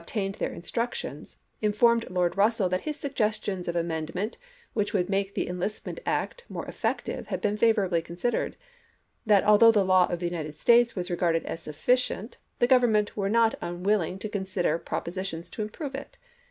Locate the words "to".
14.17-14.27, 15.51-15.61